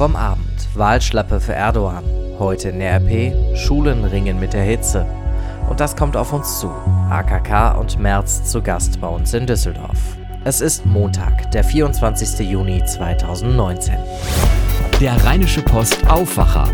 [0.00, 0.66] vom Abend.
[0.72, 2.02] Wahlschlappe für Erdogan.
[2.38, 3.54] Heute in der RP.
[3.54, 5.04] Schulen ringen mit der Hitze.
[5.68, 6.70] Und das kommt auf uns zu.
[7.10, 9.98] AKK und Merz zu Gast bei uns in Düsseldorf.
[10.42, 12.50] Es ist Montag, der 24.
[12.50, 13.94] Juni 2019.
[15.02, 16.70] Der Rheinische Post Aufwacher.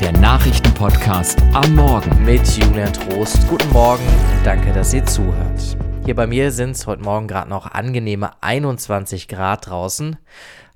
[0.00, 2.24] Der Nachrichtenpodcast am Morgen.
[2.24, 3.48] Mit Julian Trost.
[3.48, 5.76] Guten Morgen und danke, dass ihr zuhört.
[6.04, 10.16] Hier bei mir sind es heute Morgen gerade noch angenehme 21 Grad draußen.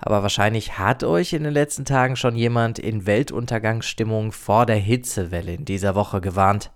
[0.05, 5.55] Aber wahrscheinlich hat euch in den letzten Tagen schon jemand in Weltuntergangsstimmung vor der Hitzewelle
[5.55, 6.73] in dieser Woche gewarnt.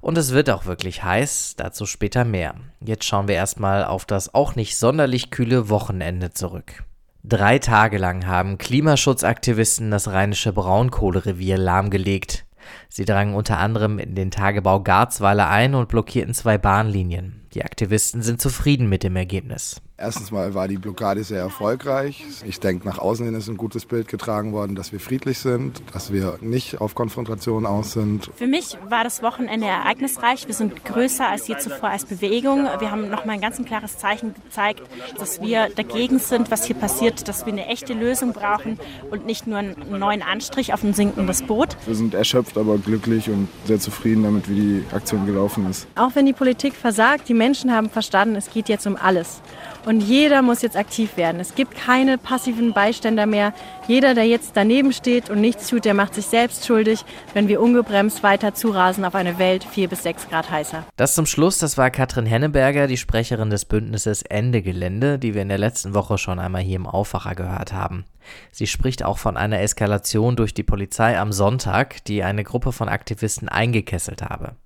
[0.00, 2.54] Und es wird auch wirklich heiß, dazu später mehr.
[2.80, 6.84] Jetzt schauen wir erstmal auf das auch nicht sonderlich kühle Wochenende zurück.
[7.24, 12.46] Drei Tage lang haben Klimaschutzaktivisten das rheinische Braunkohlerevier lahmgelegt.
[12.88, 17.44] Sie drangen unter anderem in den Tagebau Garzweiler ein und blockierten zwei Bahnlinien.
[17.54, 19.82] Die Aktivisten sind zufrieden mit dem Ergebnis.
[20.00, 22.24] Erstens mal war die Blockade sehr erfolgreich.
[22.46, 25.82] Ich denke, nach außen hin ist ein gutes Bild getragen worden, dass wir friedlich sind,
[25.92, 28.30] dass wir nicht auf Konfrontation aus sind.
[28.36, 30.46] Für mich war das Wochenende ereignisreich.
[30.46, 32.68] Wir sind größer als je zuvor als Bewegung.
[32.78, 34.82] Wir haben nochmal ein ganz ein klares Zeichen gezeigt,
[35.18, 38.78] dass wir dagegen sind, was hier passiert, dass wir eine echte Lösung brauchen
[39.10, 41.76] und nicht nur einen neuen Anstrich auf ein sinkendes Boot.
[41.86, 45.88] Wir sind erschöpft, aber glücklich und sehr zufrieden damit, wie die Aktion gelaufen ist.
[45.96, 49.40] Auch wenn die Politik versagt, die Menschen haben verstanden, es geht jetzt um alles.
[49.84, 51.40] Und jeder muss jetzt aktiv werden.
[51.40, 53.54] Es gibt keine passiven Beiständer mehr.
[53.86, 57.60] Jeder, der jetzt daneben steht und nichts tut, der macht sich selbst schuldig, wenn wir
[57.60, 60.84] ungebremst weiter zurasen auf eine Welt vier bis sechs Grad heißer.
[60.96, 65.42] Das zum Schluss, das war Katrin Henneberger, die Sprecherin des Bündnisses Ende Gelände, die wir
[65.42, 68.04] in der letzten Woche schon einmal hier im Aufwacher gehört haben.
[68.50, 72.88] Sie spricht auch von einer Eskalation durch die Polizei am Sonntag, die eine Gruppe von
[72.88, 74.56] Aktivisten eingekesselt habe.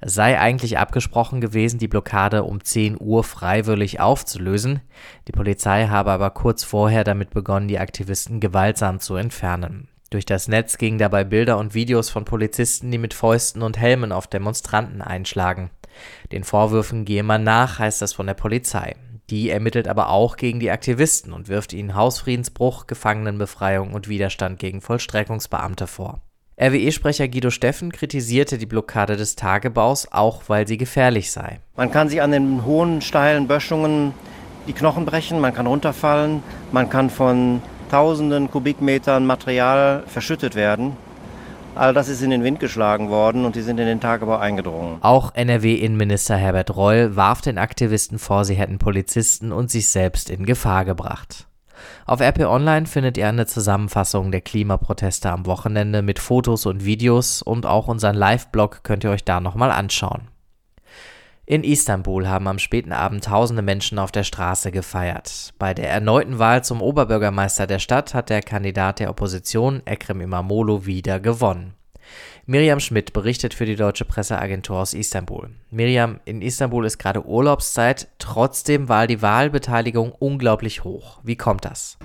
[0.00, 4.80] Es sei eigentlich abgesprochen gewesen, die Blockade um 10 Uhr freiwillig aufzulösen.
[5.26, 9.88] Die Polizei habe aber kurz vorher damit begonnen, die Aktivisten gewaltsam zu entfernen.
[10.10, 14.10] Durch das Netz gingen dabei Bilder und Videos von Polizisten, die mit Fäusten und Helmen
[14.10, 15.70] auf Demonstranten einschlagen.
[16.32, 18.96] Den Vorwürfen gehe man nach, heißt das von der Polizei.
[19.30, 24.80] Die ermittelt aber auch gegen die Aktivisten und wirft ihnen Hausfriedensbruch, Gefangenenbefreiung und Widerstand gegen
[24.80, 26.22] Vollstreckungsbeamte vor.
[26.60, 31.60] RWE-Sprecher Guido Steffen kritisierte die Blockade des Tagebaus, auch weil sie gefährlich sei.
[31.76, 34.12] Man kann sich an den hohen, steilen Böschungen
[34.66, 36.42] die Knochen brechen, man kann runterfallen,
[36.72, 40.96] man kann von tausenden Kubikmetern Material verschüttet werden.
[41.74, 44.98] All das ist in den Wind geschlagen worden und die sind in den Tagebau eingedrungen.
[45.00, 50.44] Auch NRW-Innenminister Herbert Reul warf den Aktivisten vor, sie hätten Polizisten und sich selbst in
[50.44, 51.47] Gefahr gebracht.
[52.06, 57.42] Auf RP Online findet ihr eine Zusammenfassung der Klimaproteste am Wochenende mit Fotos und Videos
[57.42, 60.28] und auch unseren Live-Blog könnt ihr euch da nochmal anschauen.
[61.50, 65.54] In Istanbul haben am späten Abend tausende Menschen auf der Straße gefeiert.
[65.58, 70.84] Bei der erneuten Wahl zum Oberbürgermeister der Stadt hat der Kandidat der Opposition, Ekrem Imamoglu,
[70.84, 71.72] wieder gewonnen.
[72.46, 75.50] Miriam Schmidt berichtet für die deutsche Presseagentur aus Istanbul.
[75.70, 81.20] Miriam, in Istanbul ist gerade Urlaubszeit, trotzdem war die Wahlbeteiligung unglaublich hoch.
[81.22, 81.98] Wie kommt das?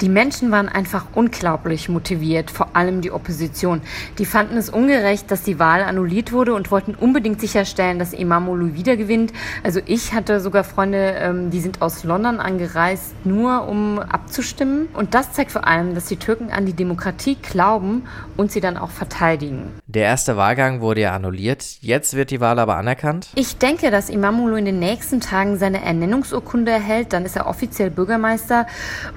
[0.00, 3.80] Die Menschen waren einfach unglaublich motiviert, vor allem die Opposition.
[4.18, 8.74] Die fanden es ungerecht, dass die Wahl annulliert wurde und wollten unbedingt sicherstellen, dass Imamoglu
[8.74, 9.32] wieder gewinnt.
[9.64, 14.86] Also ich hatte sogar Freunde, ähm, die sind aus London angereist, nur um abzustimmen.
[14.92, 18.04] Und das zeigt vor allem, dass die Türken an die Demokratie glauben
[18.36, 19.72] und sie dann auch verteidigen.
[19.86, 21.78] Der erste Wahlgang wurde ja annulliert.
[21.80, 23.30] Jetzt wird die Wahl aber anerkannt?
[23.34, 27.12] Ich denke, dass Imamoglu in den nächsten Tagen seine Ernennungsurkunde erhält.
[27.12, 28.68] Dann ist er offiziell Bürgermeister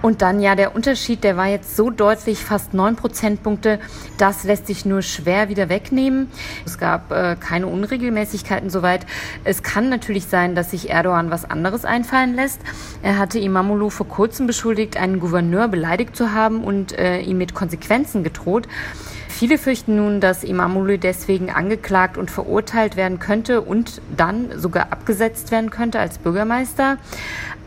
[0.02, 3.80] und dann ja der Unterschied, der war jetzt so deutlich, fast neun Prozentpunkte.
[4.18, 6.32] Das lässt sich nur schwer wieder wegnehmen.
[6.66, 9.06] Es gab äh, keine Unregelmäßigkeiten soweit.
[9.44, 12.62] Es kann natürlich sein, dass sich Erdogan was anderes einfallen lässt.
[13.02, 17.54] Er hatte Imamoglu vor kurzem beschuldigt, einen Gouverneur beleidigt zu haben und äh, ihm mit
[17.54, 18.68] Konsequenzen gedroht.
[19.42, 25.50] Viele fürchten nun, dass Imamoglu deswegen angeklagt und verurteilt werden könnte und dann sogar abgesetzt
[25.50, 26.98] werden könnte als Bürgermeister.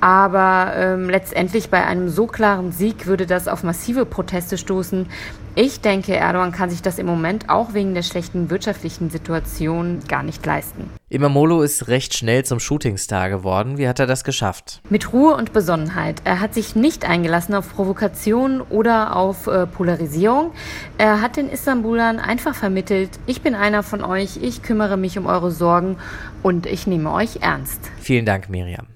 [0.04, 5.06] Aber ähm, letztendlich bei einem so klaren Sieg würde das auf massive Proteste stoßen.
[5.54, 10.22] Ich denke, Erdogan kann sich das im Moment auch wegen der schlechten wirtschaftlichen Situation gar
[10.22, 10.90] nicht leisten.
[11.08, 13.78] Imamolo ist recht schnell zum Shootingstar geworden.
[13.78, 14.82] Wie hat er das geschafft?
[14.90, 16.20] Mit Ruhe und Besonnenheit.
[16.24, 20.50] Er hat sich nicht eingelassen auf Provokation oder auf äh, Polarisierung.
[20.98, 25.24] Er hat den Istanbulern einfach vermittelt, ich bin einer von euch, ich kümmere mich um
[25.24, 25.96] eure Sorgen
[26.42, 27.80] und ich nehme euch ernst.
[28.02, 28.93] Vielen Dank, Miriam.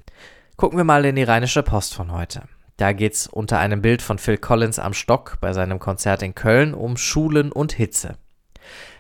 [0.58, 2.42] Gucken wir mal in die Rheinische Post von heute.
[2.78, 6.74] Da geht's unter einem Bild von Phil Collins am Stock bei seinem Konzert in Köln
[6.74, 8.18] um Schulen und Hitze.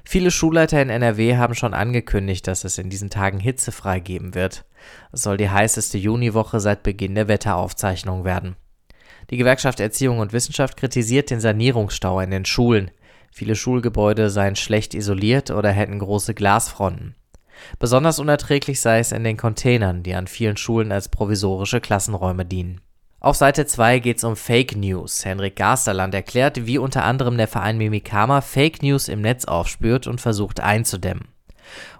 [0.04, 4.66] Viele Schulleiter in NRW haben schon angekündigt, dass es in diesen Tagen hitzefrei geben wird.
[5.10, 8.54] Es soll die heißeste Juniwoche seit Beginn der Wetteraufzeichnung werden.
[9.30, 12.92] Die Gewerkschaft Erziehung und Wissenschaft kritisiert den Sanierungsstau in den Schulen.
[13.32, 17.16] Viele Schulgebäude seien schlecht isoliert oder hätten große Glasfronten.
[17.78, 22.80] Besonders unerträglich sei es in den Containern, die an vielen Schulen als provisorische Klassenräume dienen.
[23.20, 25.24] Auf Seite 2 geht es um Fake News.
[25.24, 30.20] Henrik Gasterland erklärt, wie unter anderem der Verein Mimikama Fake News im Netz aufspürt und
[30.20, 31.26] versucht einzudämmen.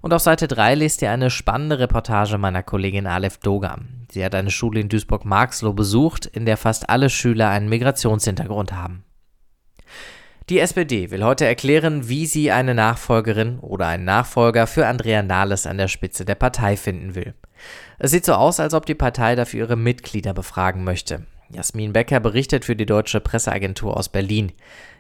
[0.00, 4.06] Und auf Seite 3 lest ihr eine spannende Reportage meiner Kollegin Aleph Dogam.
[4.10, 9.05] Sie hat eine Schule in Duisburg-Marxloh besucht, in der fast alle Schüler einen Migrationshintergrund haben.
[10.49, 15.67] Die SPD will heute erklären, wie sie eine Nachfolgerin oder einen Nachfolger für Andrea Nahles
[15.67, 17.35] an der Spitze der Partei finden will.
[17.99, 21.27] Es sieht so aus, als ob die Partei dafür ihre Mitglieder befragen möchte.
[21.50, 24.53] Jasmin Becker berichtet für die Deutsche Presseagentur aus Berlin.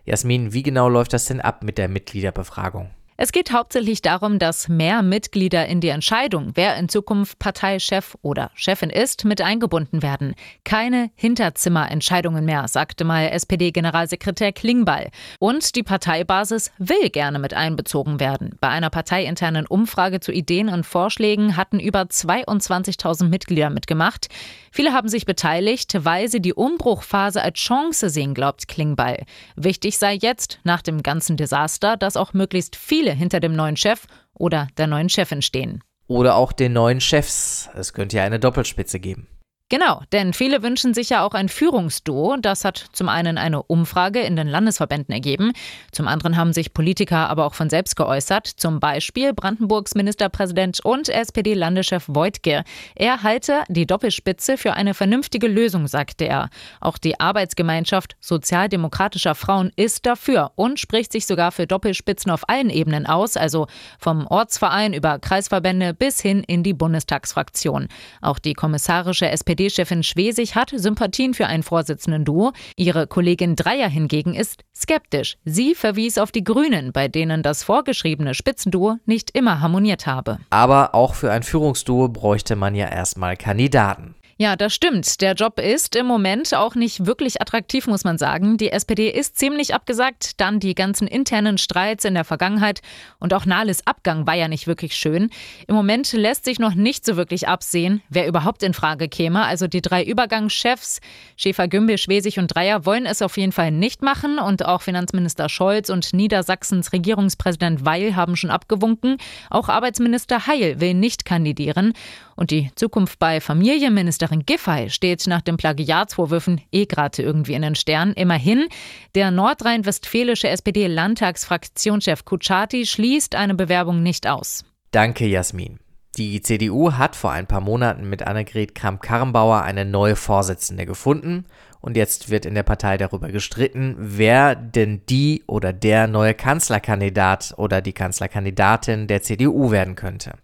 [0.04, 2.90] Jasmin, wie genau läuft das denn ab mit der Mitgliederbefragung?
[3.20, 8.52] Es geht hauptsächlich darum, dass mehr Mitglieder in die Entscheidung, wer in Zukunft Parteichef oder
[8.54, 10.36] Chefin ist, mit eingebunden werden.
[10.62, 15.10] Keine Hinterzimmerentscheidungen mehr, sagte mal SPD-Generalsekretär Klingbeil.
[15.40, 18.54] Und die Parteibasis will gerne mit einbezogen werden.
[18.60, 24.28] Bei einer parteiinternen Umfrage zu Ideen und Vorschlägen hatten über 22.000 Mitglieder mitgemacht.
[24.70, 29.24] Viele haben sich beteiligt, weil sie die Umbruchphase als Chance sehen, glaubt Klingbeil.
[29.56, 34.06] Wichtig sei jetzt, nach dem ganzen Desaster, dass auch möglichst viele hinter dem neuen Chef
[34.34, 35.82] oder der neuen Chefin stehen.
[36.06, 37.68] Oder auch den neuen Chefs.
[37.74, 39.28] Es könnte ja eine Doppelspitze geben.
[39.70, 42.38] Genau, denn viele wünschen sich ja auch ein Führungsduo.
[42.40, 45.52] Das hat zum einen eine Umfrage in den Landesverbänden ergeben.
[45.92, 48.46] Zum anderen haben sich Politiker aber auch von selbst geäußert.
[48.46, 52.64] Zum Beispiel Brandenburgs Ministerpräsident und SPD-Landeschef Voigtke.
[52.94, 56.48] Er halte die Doppelspitze für eine vernünftige Lösung, sagte er.
[56.80, 62.70] Auch die Arbeitsgemeinschaft sozialdemokratischer Frauen ist dafür und spricht sich sogar für Doppelspitzen auf allen
[62.70, 63.66] Ebenen aus, also
[63.98, 67.88] vom Ortsverein über Kreisverbände bis hin in die Bundestagsfraktion.
[68.22, 72.52] Auch die kommissarische SPD SPD-Chefin Schwesig hat Sympathien für ein Vorsitzenden-Duo.
[72.76, 75.36] Ihre Kollegin Dreier hingegen ist skeptisch.
[75.44, 80.38] Sie verwies auf die Grünen, bei denen das vorgeschriebene Spitzenduo nicht immer harmoniert habe.
[80.50, 84.14] Aber auch für ein Führungsduo bräuchte man ja erstmal Kandidaten.
[84.40, 85.20] Ja, das stimmt.
[85.20, 88.56] Der Job ist im Moment auch nicht wirklich attraktiv, muss man sagen.
[88.56, 90.40] Die SPD ist ziemlich abgesagt.
[90.40, 92.80] Dann die ganzen internen Streits in der Vergangenheit
[93.18, 95.30] und auch Nahles Abgang war ja nicht wirklich schön.
[95.66, 99.44] Im Moment lässt sich noch nicht so wirklich absehen, wer überhaupt in Frage käme.
[99.44, 101.00] Also die drei Übergangschefs,
[101.36, 104.38] Schäfer, Gümbel, Schwesig und Dreier, wollen es auf jeden Fall nicht machen.
[104.38, 109.16] Und auch Finanzminister Scholz und Niedersachsens Regierungspräsident Weil haben schon abgewunken.
[109.50, 111.92] Auch Arbeitsminister Heil will nicht kandidieren.
[112.38, 117.74] Und die Zukunft bei Familienministerin Giffey steht nach den Plagiatsvorwürfen eh gerade irgendwie in den
[117.74, 118.12] Sternen.
[118.12, 118.68] Immerhin,
[119.16, 124.64] der nordrhein-westfälische SPD-Landtagsfraktionschef Kutschaty schließt eine Bewerbung nicht aus.
[124.92, 125.80] Danke, Jasmin.
[126.16, 131.44] Die CDU hat vor ein paar Monaten mit Annegret Kramp-Karrenbauer eine neue Vorsitzende gefunden
[131.80, 137.54] und jetzt wird in der Partei darüber gestritten, wer denn die oder der neue Kanzlerkandidat
[137.56, 140.34] oder die Kanzlerkandidatin der CDU werden könnte.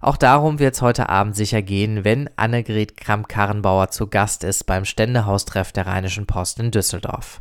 [0.00, 4.84] Auch darum wird es heute Abend sicher gehen, wenn Annegret Kramp-Karrenbauer zu Gast ist beim
[4.84, 7.40] Ständehaustreff der Rheinischen Post in Düsseldorf.